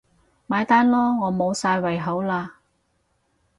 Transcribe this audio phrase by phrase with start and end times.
[0.47, 2.53] 埋單囉，我無晒胃口喇